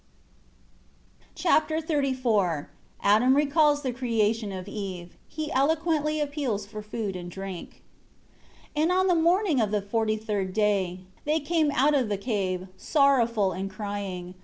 [1.35, 2.69] Chapter XXXIV
[3.03, 5.15] Adam recalls the creation of Eve.
[5.27, 7.83] He eloquently appeals for food and drink.
[8.73, 12.17] 1 And on the morning of the forty third day, they came out of the
[12.17, 14.33] cave, sorrowful and crying.